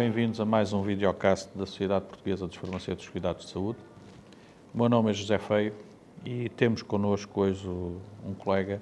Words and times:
bem-vindos 0.00 0.40
a 0.40 0.46
mais 0.46 0.72
um 0.72 0.82
videocast 0.82 1.50
da 1.54 1.66
Sociedade 1.66 2.06
Portuguesa 2.06 2.46
dos 2.46 2.56
Farmacêuticos 2.56 3.06
e 3.06 3.12
Cuidados 3.12 3.44
de 3.44 3.52
Saúde. 3.52 3.78
O 4.72 4.78
meu 4.78 4.88
nome 4.88 5.10
é 5.10 5.12
José 5.12 5.38
Feio 5.38 5.74
e 6.24 6.48
temos 6.48 6.80
connosco 6.80 7.42
hoje 7.42 7.68
um 7.68 8.32
colega, 8.32 8.80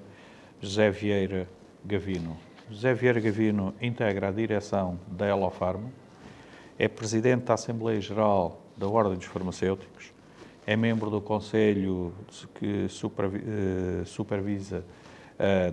José 0.61 0.89
Vieira 0.89 1.45
Gavino. 1.83 2.37
José 2.71 2.93
Vieira 2.93 3.19
Gavino 3.19 3.73
integra 3.81 4.29
a 4.29 4.31
direção 4.31 4.97
da 5.09 5.27
Elofarma, 5.27 5.91
é 6.77 6.87
presidente 6.87 7.43
da 7.43 7.55
Assembleia 7.55 7.99
Geral 7.99 8.61
da 8.77 8.87
Ordem 8.87 9.17
dos 9.17 9.25
Farmacêuticos, 9.25 10.13
é 10.65 10.77
membro 10.77 11.09
do 11.09 11.19
Conselho 11.19 12.13
que 12.55 12.85
eh, 12.85 14.05
supervisa 14.05 14.85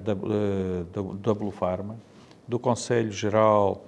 da, 0.03 0.13
uh, 0.13 1.15
da 1.15 1.33
Blue 1.33 1.53
Pharma, 1.53 1.97
do 2.49 2.59
Conselho 2.59 3.13
Geral 3.13 3.85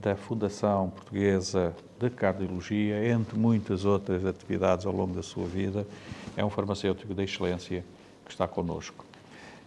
da 0.00 0.16
Fundação 0.16 0.90
Portuguesa 0.90 1.74
de 1.98 2.10
Cardiologia, 2.10 3.08
entre 3.08 3.38
muitas 3.38 3.84
outras 3.84 4.24
atividades 4.24 4.86
ao 4.86 4.92
longo 4.92 5.14
da 5.14 5.22
sua 5.22 5.46
vida. 5.46 5.86
É 6.36 6.44
um 6.44 6.50
farmacêutico 6.50 7.14
de 7.14 7.24
excelência 7.24 7.84
que 8.24 8.30
está 8.30 8.46
connosco. 8.46 9.04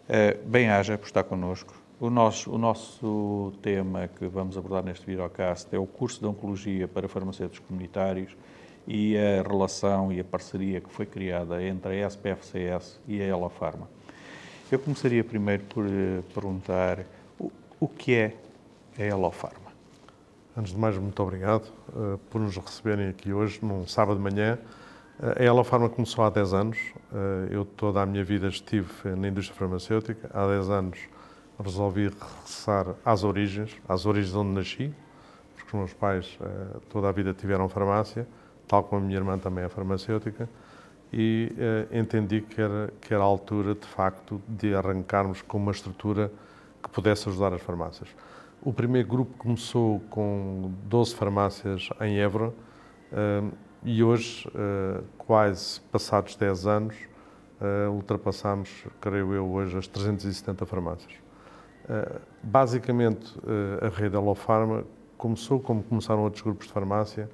Uh, 0.08 0.48
Bem-haja 0.48 0.98
por 0.98 1.06
estar 1.06 1.24
connosco. 1.24 1.74
O 2.00 2.10
nosso, 2.10 2.52
o 2.52 2.58
nosso 2.58 3.54
tema 3.62 4.08
que 4.08 4.26
vamos 4.26 4.58
abordar 4.58 4.84
neste 4.84 5.06
videocast 5.06 5.68
é 5.74 5.78
o 5.78 5.86
curso 5.86 6.20
de 6.20 6.28
Oncologia 6.28 6.88
para 6.88 7.08
farmacêuticos 7.08 7.68
comunitários 7.68 8.36
e 8.88 9.18
a 9.18 9.44
relação 9.44 10.12
e 10.12 10.20
a 10.20 10.24
parceria 10.24 10.80
que 10.80 10.90
foi 10.90 11.06
criada 11.06 11.62
entre 11.62 12.02
a 12.02 12.08
SPFCS 12.08 13.00
e 13.08 13.22
a 13.22 13.26
Elofarma. 13.26 13.90
Eu 14.72 14.80
começaria 14.80 15.24
primeiro 15.24 15.64
por 15.64 15.86
uh, 15.86 16.24
perguntar 16.34 17.06
o, 17.40 17.52
o 17.80 17.88
que 17.88 18.16
é 18.16 18.34
a 18.98 19.04
Elofarma. 19.04 19.69
Antes 20.60 20.74
de 20.74 20.78
mais, 20.78 20.98
muito 20.98 21.24
obrigado 21.24 21.72
uh, 21.96 22.18
por 22.30 22.42
nos 22.42 22.58
receberem 22.58 23.08
aqui 23.08 23.32
hoje, 23.32 23.60
num 23.62 23.88
sábado 23.88 24.18
de 24.18 24.22
manhã. 24.22 24.60
Uh, 25.18 25.42
a 25.42 25.42
Elofarma 25.42 25.88
começou 25.88 26.22
há 26.26 26.30
10 26.30 26.54
anos. 26.54 26.78
Uh, 27.14 27.48
eu 27.50 27.64
toda 27.64 28.02
a 28.02 28.06
minha 28.06 28.26
vida 28.26 28.50
estive 28.50 28.92
na 29.16 29.30
indústria 29.30 29.58
farmacêutica. 29.58 30.30
Há 30.34 30.46
10 30.48 30.70
anos 30.70 31.00
resolvi 31.64 32.10
regressar 32.10 32.88
às 33.06 33.24
origens, 33.24 33.74
às 33.88 34.06
origens 34.06 34.36
onde 34.36 34.50
nasci, 34.50 34.94
porque 35.56 35.68
os 35.68 35.74
meus 35.80 35.94
pais 35.94 36.38
toda 36.90 37.08
a 37.08 37.12
vida 37.14 37.34
tiveram 37.34 37.70
farmácia, 37.70 38.28
tal 38.68 38.84
como 38.84 39.02
a 39.02 39.06
minha 39.06 39.18
irmã 39.18 39.38
também 39.38 39.64
é 39.64 39.70
farmacêutica, 39.70 40.50
e 41.12 41.54
entendi 41.92 42.42
que 42.42 42.62
era, 42.62 42.94
que 43.00 43.14
era 43.14 43.24
a 43.24 43.26
altura, 43.26 43.76
de 43.76 43.88
facto, 43.88 44.42
de 44.46 44.76
arrancarmos 44.76 45.42
com 45.42 45.58
uma 45.58 45.72
estrutura 45.72 46.30
que 46.84 46.90
pudesse 46.90 47.30
ajudar 47.30 47.54
as 47.54 47.62
farmácias. 47.62 48.10
O 48.62 48.74
primeiro 48.74 49.08
grupo 49.08 49.38
começou 49.38 50.02
com 50.10 50.74
12 50.84 51.16
farmácias 51.16 51.88
em 52.02 52.20
Évora 52.20 52.50
uh, 52.50 53.54
e 53.86 54.04
hoje, 54.04 54.46
uh, 54.50 55.02
quase 55.18 55.80
passados 55.80 56.36
10 56.36 56.68
anos, 56.68 56.96
uh, 57.62 57.90
ultrapassamos, 57.90 58.86
creio 59.00 59.34
eu, 59.34 59.50
hoje 59.50 59.78
as 59.78 59.88
370 59.88 60.66
farmácias. 60.66 61.14
basicamente, 62.44 63.34
a 63.82 63.88
rede 63.88 64.16
Alofarma 64.16 64.84
começou, 65.18 65.62
como 65.62 65.82
começaram 65.82 66.24
outros 66.24 66.44
grupos 66.44 66.68
de 66.68 66.74
farmácia, 66.74 67.30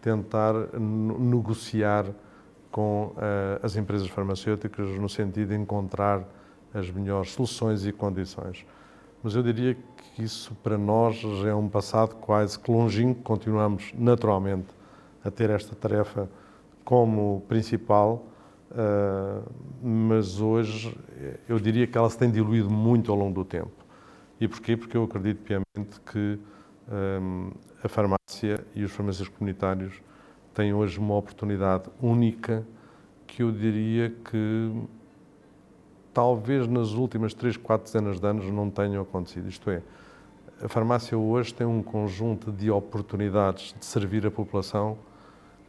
tentar 0.00 0.54
negociar 0.78 2.06
com 2.70 3.12
as 3.62 3.76
empresas 3.76 4.08
farmacêuticas 4.08 4.88
no 4.98 5.08
sentido 5.08 5.48
de 5.48 5.56
encontrar 5.56 6.26
as 6.72 6.88
melhores 6.90 7.32
soluções 7.32 7.84
e 7.84 7.92
condições 7.92 8.64
mas 9.22 9.34
eu 9.34 9.42
diria 9.42 9.74
que 10.14 10.22
isso 10.22 10.54
para 10.62 10.78
nós 10.78 11.22
é 11.46 11.54
um 11.54 11.68
passado 11.68 12.16
quase 12.16 12.58
que 12.58 12.70
longínquo, 12.70 13.22
continuamos 13.22 13.92
naturalmente 13.94 14.68
a 15.24 15.30
ter 15.30 15.50
esta 15.50 15.74
tarefa 15.74 16.30
como 16.84 17.42
principal, 17.48 18.26
uh, 18.70 19.50
mas 19.82 20.40
hoje 20.40 20.96
eu 21.48 21.58
diria 21.58 21.86
que 21.86 21.96
ela 21.96 22.08
se 22.08 22.18
tem 22.18 22.30
diluído 22.30 22.70
muito 22.70 23.12
ao 23.12 23.18
longo 23.18 23.34
do 23.34 23.44
tempo. 23.44 23.80
E 24.40 24.48
porquê? 24.48 24.76
Porque 24.76 24.96
eu 24.96 25.04
acredito 25.04 25.42
piamente 25.42 26.00
que 26.00 26.38
um, 26.90 27.50
a 27.84 27.88
farmácia 27.88 28.64
e 28.74 28.82
os 28.82 28.90
farmacêuticos 28.90 29.38
comunitários 29.38 30.02
têm 30.54 30.72
hoje 30.72 30.98
uma 30.98 31.14
oportunidade 31.14 31.90
única 32.00 32.66
que 33.26 33.42
eu 33.42 33.52
diria 33.52 34.10
que 34.10 34.72
talvez 36.20 36.68
nas 36.68 36.90
últimas 36.90 37.32
3, 37.32 37.56
4 37.56 37.86
dezenas 37.86 38.20
de 38.20 38.26
anos 38.26 38.44
não 38.52 38.68
tenham 38.68 39.00
acontecido. 39.00 39.48
Isto 39.48 39.70
é, 39.70 39.80
a 40.62 40.68
farmácia 40.68 41.16
hoje 41.16 41.54
tem 41.54 41.66
um 41.66 41.82
conjunto 41.82 42.52
de 42.52 42.70
oportunidades 42.70 43.74
de 43.78 43.86
servir 43.86 44.26
a 44.26 44.30
população 44.30 44.98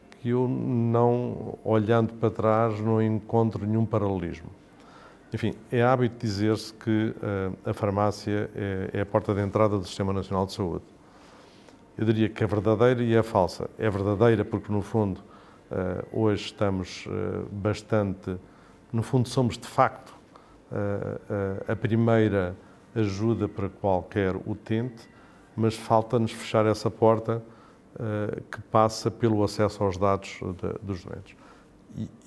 que 0.09 0.27
eu 0.27 0.49
não, 0.49 1.57
olhando 1.63 2.13
para 2.15 2.29
trás, 2.29 2.81
não 2.81 3.01
encontro 3.01 3.65
nenhum 3.65 3.85
paralelismo. 3.85 4.49
Enfim, 5.33 5.53
é 5.71 5.81
hábito 5.81 6.17
dizer-se 6.19 6.73
que 6.73 7.15
uh, 7.15 7.69
a 7.69 7.73
farmácia 7.73 8.51
é, 8.53 8.89
é, 8.91 9.01
a 9.01 9.05
porta 9.05 9.33
de 9.33 9.39
entrada 9.39 9.77
do 9.77 9.85
Sistema 9.85 10.11
Nacional 10.11 10.45
de 10.45 10.51
Saúde. 10.51 10.83
Eu 11.97 12.03
diria 12.03 12.27
que 12.27 12.43
é 12.43 12.47
verdadeira 12.47 13.01
e 13.01 13.15
é 13.15 13.23
falsa. 13.23 13.69
É 13.79 13.89
verdadeira 13.89 14.43
porque, 14.43 14.69
no 14.69 14.81
fundo, 14.81 15.21
uh, 15.71 16.05
hoje 16.11 16.47
estamos 16.47 17.05
uh, 17.05 17.47
bastante. 17.49 18.35
No 18.91 19.01
fundo, 19.01 19.29
somos 19.29 19.57
de 19.57 19.65
facto 19.65 20.19
a 21.67 21.75
primeira 21.75 22.55
ajuda 22.95 23.47
para 23.47 23.69
qualquer 23.69 24.35
utente, 24.35 25.09
mas 25.55 25.75
falta-nos 25.75 26.31
fechar 26.31 26.65
essa 26.65 26.89
porta 26.89 27.43
que 28.49 28.61
passa 28.63 29.11
pelo 29.11 29.43
acesso 29.43 29.83
aos 29.83 29.97
dados 29.97 30.39
dos 30.81 31.03
doentes. 31.03 31.35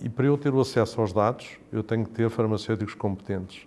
E, 0.00 0.09
para 0.09 0.27
eu 0.27 0.37
ter 0.37 0.53
o 0.53 0.60
acesso 0.60 1.00
aos 1.00 1.12
dados, 1.12 1.59
eu 1.72 1.83
tenho 1.83 2.04
que 2.04 2.10
ter 2.10 2.28
farmacêuticos 2.28 2.94
competentes. 2.94 3.66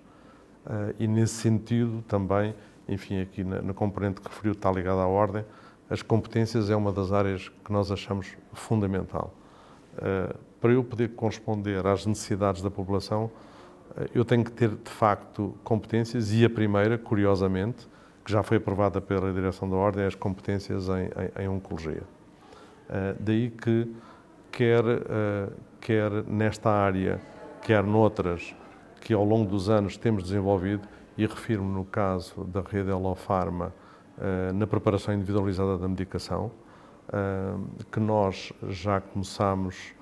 e 0.99 1.07
nesse 1.07 1.35
sentido 1.35 2.03
também, 2.07 2.53
enfim, 2.87 3.21
aqui 3.21 3.43
na, 3.43 3.73
componente 3.73 4.21
que 4.21 4.27
referiu 4.27 4.51
está 4.51 4.71
ligada 4.71 5.01
à 5.01 5.07
ordem, 5.07 5.43
as 5.89 6.01
competências 6.01 6.69
é 6.69 6.75
uma 6.75 6.91
das 6.91 7.11
áreas 7.11 7.49
que 7.63 7.71
nós 7.71 7.91
achamos 7.91 8.35
fundamental. 8.53 9.33
para 10.61 10.71
eu 10.71 10.83
poder 10.83 11.09
corresponder 11.15 11.85
às 11.85 12.05
necessidades 12.05 12.61
da 12.61 12.69
população, 12.69 13.31
eu 14.13 14.23
tenho 14.23 14.43
que 14.43 14.51
ter, 14.51 14.69
de 14.69 14.89
facto, 14.89 15.55
competências 15.63 16.31
e 16.31 16.45
a 16.45 16.49
primeira, 16.49 16.97
curiosamente, 16.97 17.87
que 18.23 18.31
já 18.31 18.43
foi 18.43 18.57
aprovada 18.57 18.99
pela 18.99 19.31
direção 19.31 19.69
da 19.69 19.75
Ordem, 19.77 20.03
é 20.03 20.07
as 20.07 20.15
competências 20.15 20.89
em, 20.89 21.41
em, 21.41 21.45
em 21.45 21.47
Oncologia. 21.47 22.03
Uh, 22.89 23.15
daí 23.19 23.49
que, 23.49 23.95
quer, 24.51 24.83
uh, 24.83 25.53
quer 25.79 26.11
nesta 26.25 26.69
área, 26.69 27.21
quer 27.61 27.83
noutras, 27.83 28.53
que 28.99 29.13
ao 29.13 29.23
longo 29.23 29.49
dos 29.49 29.69
anos 29.69 29.95
temos 29.95 30.23
desenvolvido, 30.23 30.87
e 31.17 31.25
refiro-me 31.25 31.73
no 31.73 31.85
caso 31.85 32.43
da 32.43 32.61
rede 32.61 32.89
Elofarma, 32.89 33.73
uh, 34.17 34.53
na 34.53 34.67
preparação 34.67 35.13
individualizada 35.13 35.77
da 35.77 35.87
medicação, 35.87 36.51
que 37.89 38.01
nós 38.01 38.51
já 38.67 38.99
começámos 38.99 39.93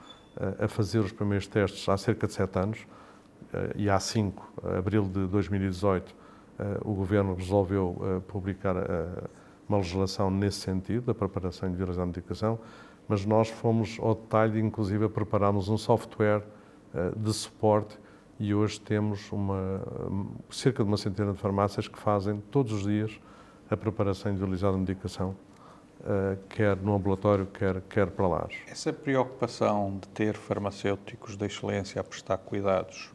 a 0.60 0.68
fazer 0.68 0.98
os 0.98 1.12
primeiros 1.12 1.46
testes 1.46 1.88
há 1.88 1.96
cerca 1.96 2.26
de 2.26 2.34
sete 2.34 2.58
anos, 2.58 2.88
e 3.76 3.90
há 3.90 4.00
5, 4.00 4.54
abril 4.78 5.04
de 5.04 5.28
2018, 5.28 6.16
eh, 6.58 6.80
o 6.84 6.94
Governo 6.94 7.36
resolveu 7.36 7.96
eh, 8.02 8.22
publicar 8.28 8.76
uma 9.68 9.78
legislação 9.78 10.30
nesse 10.30 10.60
sentido, 10.60 11.08
da 11.08 11.14
preparação 11.14 11.72
de 11.72 11.84
da 11.84 12.06
medicação, 12.06 12.60
mas 13.08 13.26
nós 13.26 13.50
fomos 13.50 13.98
ao 14.00 14.16
detalhe, 14.16 14.60
inclusive 14.60 15.08
preparámos 15.10 15.70
um 15.70 15.78
software 15.78 16.44
de 17.16 17.34
suporte 17.34 18.00
e 18.40 18.54
hoje 18.54 18.80
temos 18.80 19.32
uma, 19.32 19.82
cerca 20.50 20.84
de 20.84 20.88
uma 20.88 20.98
centena 20.98 21.34
de 21.34 21.40
farmácias 21.40 21.88
que 21.88 22.00
fazem 22.00 22.42
todos 22.52 22.72
os 22.72 22.84
dias 22.84 23.20
a 23.70 23.76
preparação 23.76 24.32
individualizada 24.32 24.74
de 24.74 24.80
medicação, 24.80 25.36
quer 26.50 26.78
no 26.78 26.96
ambulatório, 26.96 27.46
quer, 27.48 27.82
quer 27.82 28.10
para 28.12 28.28
lá. 28.28 28.48
Essa 28.68 28.94
preocupação 28.94 30.00
de 30.00 30.08
ter 30.10 30.36
farmacêuticos 30.36 31.36
de 31.36 31.46
excelência 31.46 32.00
a 32.00 32.04
prestar 32.04 32.38
cuidados 32.38 33.12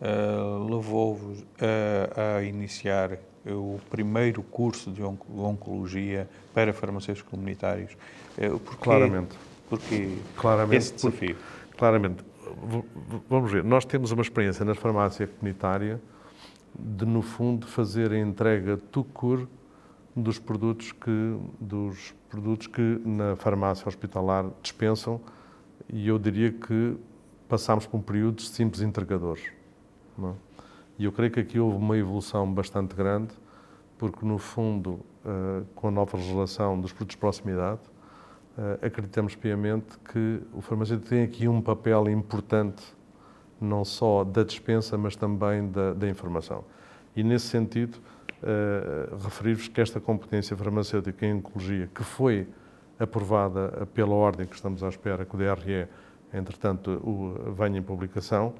uh, 0.00 0.74
levou-vos 0.74 1.44
a, 1.60 2.36
a, 2.38 2.42
iniciar 2.42 3.18
o 3.46 3.78
primeiro 3.90 4.42
curso 4.42 4.90
de 4.90 5.02
oncologia 5.02 6.28
para 6.52 6.72
farmacêuticos 6.72 7.30
comunitários. 7.30 7.96
Uh, 8.36 8.58
porquê, 8.58 8.84
Claramente. 8.84 9.36
Porquê 9.68 10.18
Claramente, 10.36 10.76
esse 10.76 10.94
desafio? 10.94 11.36
claramente. 11.76 12.24
Vamos 13.28 13.52
ver, 13.52 13.62
nós 13.62 13.84
temos 13.84 14.10
uma 14.10 14.22
experiência 14.22 14.64
na 14.64 14.74
farmácia 14.74 15.26
comunitária 15.26 16.00
de, 16.76 17.04
no 17.04 17.22
fundo, 17.22 17.66
fazer 17.66 18.12
a 18.12 18.18
entrega 18.18 18.76
tucur 18.76 19.46
dos 20.16 20.38
produtos 20.38 20.92
que 20.92 21.38
dos 21.60 22.14
produtos 22.28 22.66
que 22.66 23.00
na 23.04 23.36
farmácia 23.36 23.86
hospitalar 23.86 24.46
dispensam 24.62 25.20
e 25.88 26.08
eu 26.08 26.18
diria 26.18 26.50
que 26.50 26.96
passámos 27.48 27.86
por 27.86 27.98
um 27.98 28.02
período 28.02 28.36
de 28.36 28.48
simples 28.48 28.82
entregadores. 28.82 29.57
É? 30.22 30.32
E 30.98 31.04
eu 31.04 31.12
creio 31.12 31.30
que 31.30 31.40
aqui 31.40 31.60
houve 31.60 31.76
uma 31.76 31.96
evolução 31.96 32.52
bastante 32.52 32.94
grande, 32.94 33.32
porque, 33.96 34.24
no 34.24 34.38
fundo, 34.38 35.00
com 35.74 35.88
a 35.88 35.90
nova 35.90 36.16
legislação 36.16 36.80
dos 36.80 36.92
produtos 36.92 37.14
de 37.14 37.20
proximidade, 37.20 37.80
acreditamos 38.82 39.36
piamente 39.36 39.96
que 40.12 40.40
o 40.52 40.60
farmacêutico 40.60 41.08
tem 41.08 41.22
aqui 41.22 41.46
um 41.46 41.60
papel 41.60 42.08
importante, 42.08 42.82
não 43.60 43.84
só 43.84 44.24
da 44.24 44.42
dispensa, 44.42 44.98
mas 44.98 45.14
também 45.14 45.68
da, 45.68 45.92
da 45.94 46.08
informação. 46.08 46.64
E, 47.14 47.22
nesse 47.22 47.46
sentido, 47.46 47.98
referir-vos 49.22 49.68
que 49.68 49.80
esta 49.80 50.00
competência 50.00 50.56
farmacêutica 50.56 51.26
em 51.26 51.34
oncologia, 51.34 51.88
que 51.94 52.02
foi 52.02 52.48
aprovada 52.98 53.86
pela 53.94 54.14
ordem 54.14 54.46
que 54.46 54.54
estamos 54.54 54.82
à 54.82 54.88
espera 54.88 55.24
que 55.24 55.34
o 55.34 55.38
DRE, 55.38 55.86
entretanto, 56.32 56.90
o, 57.04 57.52
venha 57.52 57.78
em 57.78 57.82
publicação, 57.82 58.54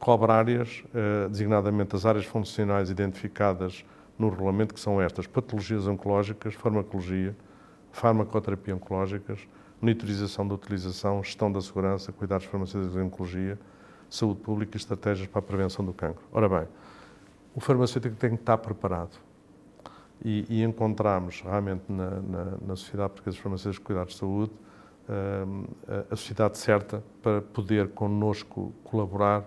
cobre 0.00 0.32
áreas, 0.32 0.82
eh, 0.94 1.28
designadamente 1.28 1.94
as 1.94 2.06
áreas 2.06 2.24
funcionais 2.24 2.88
identificadas 2.88 3.84
no 4.18 4.30
regulamento, 4.30 4.74
que 4.74 4.80
são 4.80 5.00
estas: 5.00 5.26
patologias 5.26 5.86
oncológicas, 5.86 6.54
farmacologia, 6.54 7.36
farmacoterapia 7.92 8.74
oncológicas, 8.74 9.46
monitorização 9.80 10.48
da 10.48 10.54
utilização, 10.54 11.22
gestão 11.22 11.52
da 11.52 11.60
segurança, 11.60 12.10
cuidados 12.10 12.46
farmacêuticos 12.46 12.96
em 12.96 13.02
oncologia, 13.02 13.58
saúde 14.08 14.40
pública 14.40 14.76
e 14.76 14.78
estratégias 14.78 15.28
para 15.28 15.38
a 15.38 15.42
prevenção 15.42 15.84
do 15.84 15.92
cancro. 15.92 16.22
Ora 16.32 16.48
bem, 16.48 16.66
o 17.54 17.60
farmacêutico 17.60 18.16
tem 18.16 18.30
que 18.30 18.36
estar 18.36 18.56
preparado 18.56 19.18
e, 20.24 20.46
e 20.48 20.62
encontramos 20.62 21.42
realmente 21.42 21.84
na, 21.88 22.10
na, 22.10 22.44
na 22.66 22.76
Sociedade 22.76 23.10
Portuguesa 23.10 23.36
de 23.36 23.42
Farmacêuticos 23.42 23.78
de 23.78 23.86
Cuidados 23.86 24.14
de 24.14 24.20
Saúde 24.20 24.52
uh, 25.08 26.04
a 26.10 26.16
sociedade 26.16 26.56
certa 26.56 27.02
para 27.22 27.42
poder 27.42 27.88
connosco 27.88 28.72
colaborar 28.84 29.44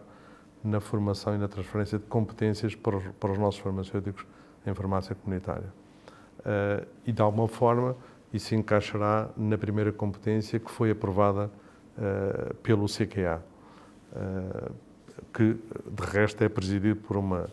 na 0.63 0.79
formação 0.79 1.35
e 1.35 1.37
na 1.37 1.47
transferência 1.47 1.99
de 1.99 2.05
competências 2.05 2.75
para 2.75 2.97
os, 2.97 3.03
para 3.19 3.31
os 3.31 3.37
nossos 3.37 3.59
farmacêuticos 3.59 4.25
em 4.65 4.73
farmácia 4.73 5.15
comunitária. 5.15 5.73
Uh, 6.39 6.85
e, 7.05 7.11
de 7.11 7.21
alguma 7.21 7.47
forma, 7.47 7.95
isso 8.31 8.55
encaixará 8.55 9.29
na 9.35 9.57
primeira 9.57 9.91
competência 9.91 10.59
que 10.59 10.71
foi 10.71 10.91
aprovada 10.91 11.51
uh, 11.97 12.53
pelo 12.55 12.85
CQA, 12.85 13.41
que, 15.33 15.53
de 15.53 16.03
resto, 16.11 16.43
é 16.43 16.49
presidido 16.49 16.99
por 17.01 17.17
uma 17.17 17.49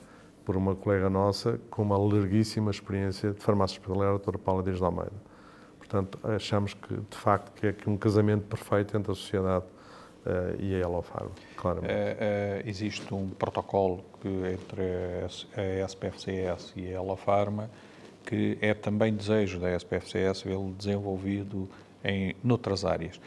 por 0.51 0.57
uma 0.57 0.75
colega 0.75 1.09
nossa 1.09 1.61
com 1.71 1.81
uma 1.81 1.97
larguíssima 1.97 2.73
experiência 2.73 3.31
de 3.33 3.41
farmácia 3.41 3.79
hospitalar, 3.79 4.09
a 4.09 4.11
doutora 4.11 4.37
Paula 4.37 4.65
Dias 4.65 4.79
de 4.79 4.85
Almeida. 4.85 5.13
Portanto, 5.79 6.19
achamos 6.25 6.75
que, 6.75 6.93
de 6.93 7.17
facto, 7.17 7.53
que 7.53 7.67
é 7.67 7.71
aqui 7.71 7.89
um 7.89 7.97
casamento 7.97 8.47
perfeito 8.47 8.97
entre 8.97 9.13
a 9.13 9.15
sociedade 9.15 9.65
uh, 9.65 9.80
e 10.59 10.75
a 10.75 10.79
Elofarma, 10.79 11.31
claramente. 11.57 11.93
É, 11.93 12.17
é, 12.65 12.69
existe 12.69 13.13
um 13.15 13.31
protocolo 13.31 14.05
que, 14.21 14.29
entre 14.29 14.83
a 15.57 15.87
SPFCS 15.87 16.73
e 16.77 16.89
a 16.89 17.01
Elofarma 17.01 17.71
que 18.27 18.59
é 18.61 18.75
também 18.75 19.15
desejo 19.15 19.59
da 19.59 19.75
SPFCS 19.75 20.43
vê-lo 20.43 20.75
desenvolvido 20.75 21.67
em 22.05 22.37
noutras 22.45 22.85
áreas. 22.85 23.19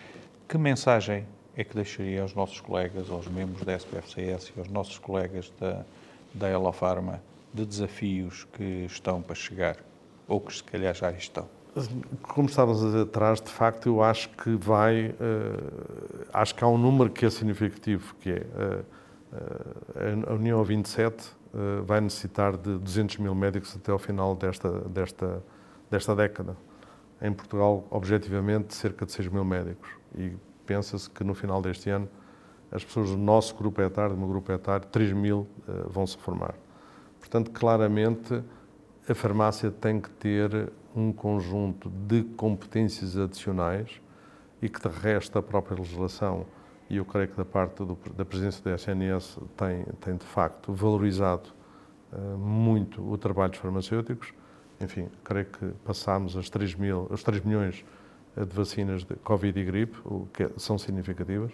Que 0.47 0.55
mensagem 0.55 1.25
é 1.57 1.63
que 1.63 1.75
deixaria 1.75 2.21
aos 2.21 2.35
nossos 2.35 2.61
colegas, 2.61 3.09
aos 3.09 3.27
membros 3.27 3.65
da 3.65 3.75
SPFCS 3.75 4.53
e 4.55 4.59
aos 4.59 4.69
nossos 4.69 4.99
colegas 4.99 5.51
da 5.59 5.83
da 6.33 6.49
Elofarma 6.49 7.21
de 7.53 7.65
desafios 7.65 8.45
que 8.53 8.85
estão 8.85 9.21
para 9.21 9.35
chegar 9.35 9.77
ou 10.27 10.41
que 10.41 10.53
se 10.55 10.63
calhar 10.63 10.93
já 10.93 11.11
estão? 11.11 11.47
Como 12.21 12.47
estávamos 12.47 12.95
atrás, 12.95 13.41
de 13.41 13.49
facto, 13.49 13.87
eu 13.87 14.03
acho 14.03 14.29
que 14.29 14.55
vai. 14.55 15.07
Uh, 15.09 16.27
acho 16.31 16.53
que 16.53 16.63
há 16.63 16.67
um 16.67 16.77
número 16.77 17.09
que 17.09 17.25
é 17.25 17.29
significativo, 17.31 18.13
que 18.19 18.29
é 18.29 18.41
uh, 18.41 18.85
uh, 19.33 20.31
a 20.31 20.33
União 20.33 20.63
27 20.63 21.43
vai 21.85 22.01
necessitar 22.01 22.57
de 22.57 22.79
200 22.79 23.17
mil 23.17 23.35
médicos 23.35 23.75
até 23.75 23.91
ao 23.91 23.99
final 23.99 24.35
desta, 24.35 24.71
desta, 24.89 25.43
desta 25.87 26.15
década. 26.15 26.57
Em 27.21 27.31
Portugal, 27.31 27.85
objetivamente, 27.91 28.73
cerca 28.73 29.05
de 29.05 29.11
6 29.11 29.27
mil 29.27 29.45
médicos. 29.45 29.87
E 30.17 30.33
pensa-se 30.65 31.07
que 31.07 31.23
no 31.23 31.35
final 31.35 31.61
deste 31.61 31.91
ano 31.91 32.09
as 32.71 32.83
pessoas 32.83 33.11
do 33.11 33.17
nosso 33.17 33.53
grupo 33.55 33.79
etário, 33.83 34.15
do 34.15 34.19
meu 34.19 34.27
grupo 34.27 34.51
etário, 34.51 34.87
3 34.87 35.13
mil 35.13 35.47
vão 35.91 36.07
se 36.07 36.17
formar. 36.17 36.55
Portanto, 37.19 37.51
claramente, 37.51 38.43
a 39.07 39.13
farmácia 39.13 39.69
tem 39.69 39.99
que 39.99 40.09
ter 40.09 40.71
um 40.95 41.11
conjunto 41.11 41.89
de 41.89 42.23
competências 42.23 43.17
adicionais 43.17 44.01
e 44.61 44.69
que, 44.69 44.79
de 44.79 44.95
resto, 44.95 45.37
a 45.37 45.43
própria 45.43 45.77
legislação, 45.77 46.45
e 46.89 46.97
eu 46.97 47.05
creio 47.05 47.27
que 47.27 47.35
da 47.35 47.43
parte 47.43 47.83
do, 47.83 47.97
da 48.15 48.23
presidência 48.23 48.63
da 48.63 48.75
SNS, 48.75 49.39
tem, 49.57 49.83
tem 49.99 50.15
de 50.15 50.25
facto 50.25 50.73
valorizado 50.73 51.49
uh, 52.13 52.37
muito 52.37 53.01
o 53.01 53.17
trabalho 53.17 53.51
dos 53.51 53.59
farmacêuticos. 53.59 54.33
Enfim, 54.79 55.09
creio 55.23 55.47
que 55.47 55.65
passámos 55.83 56.37
as 56.37 56.49
3 56.49 56.75
mil, 56.75 57.07
os 57.09 57.23
3 57.23 57.43
milhões 57.43 57.83
de 58.35 58.55
vacinas 58.55 59.03
de 59.03 59.15
Covid 59.15 59.59
e 59.59 59.65
gripe, 59.65 59.97
o 60.05 60.27
que 60.33 60.49
são 60.57 60.77
significativas. 60.77 61.51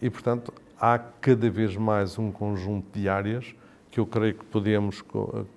E, 0.00 0.08
portanto, 0.08 0.52
há 0.80 0.98
cada 0.98 1.50
vez 1.50 1.76
mais 1.76 2.18
um 2.18 2.32
conjunto 2.32 2.98
de 2.98 3.08
áreas 3.08 3.54
que 3.90 3.98
eu 3.98 4.06
creio 4.06 4.34
que 4.34 4.44
podemos, 4.44 5.02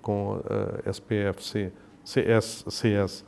com 0.02 0.40
a 0.84 0.90
SPFC, 0.90 1.72
CS, 2.04 2.64
CS, 2.68 3.24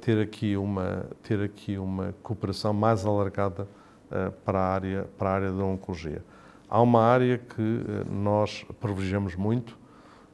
ter 0.00 0.20
aqui 0.20 0.56
uma 0.56 1.06
ter 1.22 1.40
aqui 1.42 1.76
uma 1.76 2.14
cooperação 2.22 2.72
mais 2.72 3.04
alargada 3.04 3.66
uh, 4.10 4.30
para 4.44 4.60
a 4.60 4.74
área 4.74 5.08
para 5.18 5.30
a 5.30 5.32
área 5.32 5.52
da 5.52 5.64
oncologia. 5.64 6.22
Há 6.68 6.80
uma 6.80 7.02
área 7.02 7.38
que 7.38 7.60
uh, 7.60 8.10
nós 8.10 8.64
privilegiamos 8.80 9.34
muito, 9.34 9.76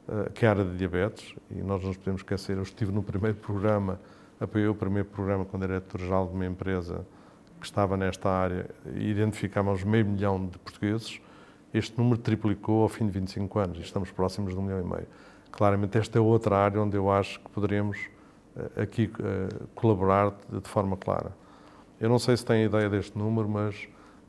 uh, 0.07 0.29
que 0.31 0.45
é 0.45 0.47
a 0.47 0.51
área 0.51 0.65
de 0.65 0.77
diabetes, 0.77 1.33
e 1.49 1.55
nós 1.55 1.81
não 1.81 1.89
nos 1.89 1.97
podemos 1.97 2.21
esquecer. 2.21 2.57
Eu 2.57 2.63
estive 2.63 2.91
no 2.91 3.01
primeiro 3.01 3.37
programa, 3.41 3.99
apoiei 4.39 4.67
o 4.67 4.75
primeiro 4.75 5.07
programa 5.09 5.45
quando 5.45 5.63
era 5.63 5.79
diretor-geral 5.79 6.27
de 6.27 6.33
uma 6.33 6.45
empresa 6.45 7.05
que 7.59 7.65
estava 7.65 7.97
nesta 7.97 8.29
área, 8.29 8.69
identificámos 8.95 9.83
meio 9.83 10.05
milhão 10.05 10.45
de 10.45 10.57
portugueses, 10.59 11.19
este 11.73 11.97
número 11.97 12.19
triplicou 12.19 12.83
ao 12.83 12.89
fim 12.89 13.05
de 13.05 13.11
25 13.11 13.59
anos 13.59 13.77
e 13.77 13.81
estamos 13.81 14.11
próximos 14.11 14.53
de 14.53 14.59
um 14.59 14.63
milhão 14.63 14.79
e 14.79 14.83
meio. 14.83 15.07
Claramente, 15.51 15.97
esta 15.97 16.17
é 16.17 16.21
outra 16.21 16.57
área 16.57 16.81
onde 16.81 16.95
eu 16.95 17.11
acho 17.11 17.39
que 17.39 17.49
poderíamos 17.49 17.97
eh, 18.55 18.83
aqui 18.83 19.11
eh, 19.19 19.65
colaborar 19.75 20.33
de 20.51 20.67
forma 20.69 20.95
clara. 20.95 21.31
Eu 21.99 22.09
não 22.09 22.17
sei 22.17 22.37
se 22.37 22.45
têm 22.45 22.63
ideia 22.63 22.89
deste 22.89 23.17
número, 23.17 23.49
mas 23.49 23.75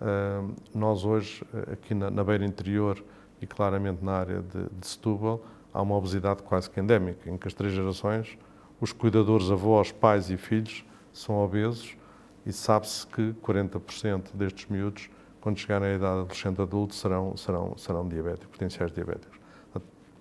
uh, 0.01 0.53
nós 0.75 1.05
hoje, 1.05 1.41
aqui 1.73 1.95
na, 1.95 2.25
beira 2.25 2.45
interior 2.45 3.01
e 3.41 3.47
claramente 3.47 4.05
na 4.05 4.13
área 4.13 4.43
de 4.43 4.85
Setúbal, 4.85 5.41
há 5.73 5.81
uma 5.81 5.95
obesidade 5.95 6.43
quase 6.43 6.69
que 6.69 6.81
endémica, 6.81 7.31
em 7.31 7.37
que 7.37 7.47
as 7.47 7.55
três 7.55 7.73
gerações, 7.73 8.37
os 8.81 8.93
cuidadores, 8.93 9.53
avós, 9.53 9.93
pais 9.93 10.31
e 10.31 10.37
filhos, 10.37 10.85
são 11.13 11.37
obesos 11.37 11.97
e 12.45 12.53
sabe-se 12.53 13.07
que 13.07 13.35
40% 13.35 14.35
destes 14.35 14.67
miúdos, 14.69 15.09
quando 15.41 15.59
chegarem 15.59 15.89
à 15.89 15.95
idade 15.95 16.21
adolescente 16.21 16.61
adulto, 16.61 16.95
serão, 16.95 17.37
serão, 17.37 17.77
serão 17.77 18.09
diabéticos, 18.09 18.49
potenciais 18.51 18.93
diabéticos. 18.93 19.39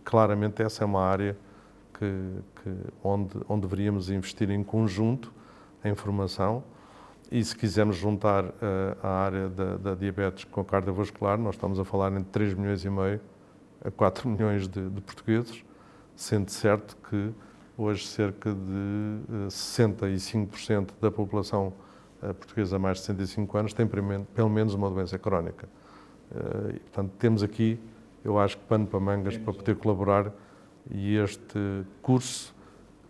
Claramente 0.03 0.63
essa 0.63 0.83
é 0.83 0.85
uma 0.85 1.03
área 1.03 1.37
que, 1.93 2.05
que, 2.63 2.75
onde, 3.03 3.37
onde 3.47 3.61
deveríamos 3.61 4.09
investir 4.09 4.49
em 4.49 4.63
conjunto 4.63 5.31
em 5.83 5.93
formação 5.93 6.63
e 7.31 7.43
se 7.43 7.55
quisermos 7.55 7.95
juntar 7.95 8.45
uh, 8.45 8.51
a 9.03 9.09
área 9.09 9.49
da, 9.49 9.77
da, 9.77 9.95
diabetes 9.95 10.45
com 10.45 10.61
a 10.61 10.65
cardiovascular, 10.65 11.37
nós 11.37 11.55
estamos 11.55 11.79
a 11.79 11.85
falar 11.85 12.11
entre 12.13 12.31
3 12.31 12.55
milhões 12.55 12.83
e 12.83 12.89
meio 12.89 13.21
a 13.83 13.91
4 13.91 14.27
milhões 14.29 14.67
de, 14.67 14.89
de 14.89 15.01
portugueses, 15.01 15.63
sendo 16.15 16.49
certo 16.49 16.97
que 17.07 17.31
hoje 17.77 18.07
cerca 18.07 18.51
de 18.51 18.57
uh, 18.57 19.45
eh, 19.45 19.47
65% 19.47 20.89
da 20.99 21.11
população 21.11 21.71
portuguesa 22.27 22.75
a 22.75 22.79
mais 22.79 22.97
de 22.97 23.05
65 23.05 23.57
anos 23.57 23.73
tem 23.73 23.87
pelo 23.87 24.49
menos 24.49 24.73
uma 24.73 24.89
doença 24.89 25.17
crónica. 25.17 25.67
Eh, 26.33 26.75
e, 26.75 26.79
portanto, 26.79 27.11
temos 27.17 27.43
aqui, 27.43 27.79
eu 28.23 28.37
acho 28.39 28.57
que 28.57 28.63
pano 28.65 28.85
para 28.85 28.99
mangas 28.99 29.37
para 29.37 29.53
poder 29.53 29.75
colaborar 29.75 30.31
e 30.89 31.15
este 31.15 31.83
curso 32.01 32.53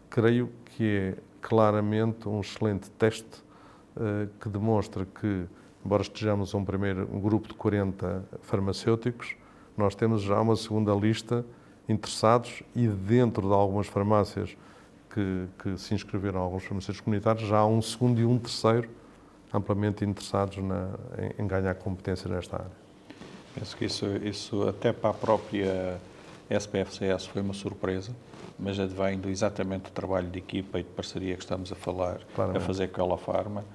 creio 0.09 0.49
que 0.65 0.83
é 0.83 1.17
claramente 1.41 2.27
um 2.27 2.41
excelente 2.41 2.89
teste 2.91 3.43
eh, 3.97 4.27
que 4.39 4.49
demonstra 4.49 5.05
que, 5.05 5.45
embora 5.83 6.01
estejamos 6.01 6.53
um 6.53 6.63
primeiro 6.63 7.07
um 7.11 7.19
grupo 7.19 7.47
de 7.47 7.53
40 7.53 8.23
farmacêuticos, 8.41 9.35
nós 9.77 9.95
temos 9.95 10.21
já 10.21 10.39
uma 10.39 10.55
segunda 10.55 10.93
lista 10.93 11.45
interessados 11.87 12.61
e 12.75 12.87
dentro 12.87 13.47
de 13.47 13.53
algumas 13.53 13.87
farmácias 13.87 14.55
que, 15.09 15.47
que 15.57 15.77
se 15.77 15.93
inscreveram, 15.95 16.39
alguns 16.39 16.63
farmacêuticos 16.63 17.01
comunitários, 17.01 17.47
já 17.47 17.57
há 17.57 17.65
um 17.65 17.81
segundo 17.81 18.19
e 18.19 18.25
um 18.25 18.37
terceiro 18.37 18.89
amplamente 19.53 20.05
interessados 20.05 20.57
na, 20.57 20.89
em, 21.17 21.43
em, 21.43 21.47
ganhar 21.47 21.73
competência 21.75 22.29
nesta 22.29 22.57
área. 22.57 22.89
Penso 23.55 23.75
que 23.75 23.85
isso, 23.85 24.05
isso 24.23 24.67
até 24.67 24.93
para 24.93 25.09
a 25.09 25.13
própria 25.13 25.99
SPFCS 26.49 27.25
foi 27.27 27.41
uma 27.41 27.53
surpresa, 27.53 28.11
mas 28.57 28.79
advém 28.79 29.17
do 29.17 29.29
exatamente 29.29 29.83
do 29.83 29.91
trabalho 29.91 30.27
de 30.27 30.39
equipa 30.39 30.79
e 30.79 30.83
de 30.83 30.89
parceria 30.89 31.35
que 31.35 31.43
estamos 31.43 31.71
a 31.71 31.75
falar, 31.75 32.19
Claramente. 32.35 32.63
a 32.63 32.65
fazer 32.65 32.89
com 32.89 33.01
a 33.01 33.05
Elafarma, 33.05 33.65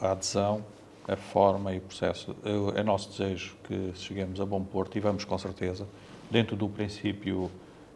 a 0.00 0.12
adesão, 0.12 0.64
a 1.06 1.16
forma 1.16 1.72
e 1.72 1.78
o 1.78 1.80
processo. 1.82 2.34
É 2.74 2.82
nosso 2.82 3.10
desejo 3.10 3.56
que 3.64 3.92
cheguemos 3.94 4.40
a 4.40 4.46
bom 4.46 4.62
porto 4.62 4.96
e 4.96 5.00
vamos 5.00 5.24
com 5.24 5.36
certeza, 5.38 5.86
dentro 6.30 6.56
do 6.56 6.68
princípio 6.68 7.50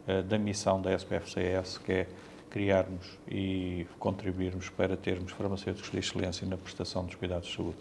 eh, 0.07 0.21
da 0.21 0.37
missão 0.37 0.81
da 0.81 0.93
SPFCS, 0.93 1.77
que 1.79 1.91
é 1.91 2.07
criarmos 2.49 3.17
e 3.27 3.85
contribuirmos 3.99 4.69
para 4.69 4.97
termos 4.97 5.31
farmacêuticos 5.31 5.91
de 5.91 5.99
excelência 5.99 6.47
na 6.47 6.57
prestação 6.57 7.05
dos 7.05 7.15
cuidados 7.15 7.47
de 7.47 7.55
saúde. 7.55 7.77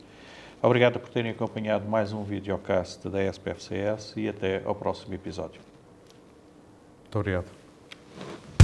Obrigado 0.60 0.98
por 0.98 1.08
terem 1.08 1.30
acompanhado 1.30 1.88
mais 1.88 2.12
um 2.12 2.24
videocast 2.24 3.08
da 3.08 3.22
SPFCS 3.22 4.14
e 4.16 4.28
até 4.28 4.62
ao 4.64 4.74
próximo 4.74 5.14
episódio. 5.14 5.60
Muito 7.04 7.18
obrigado. 7.18 8.57